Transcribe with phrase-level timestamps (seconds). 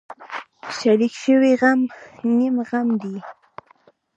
[0.77, 1.79] شریک شوی غم
[2.35, 3.15] نیم غم دی.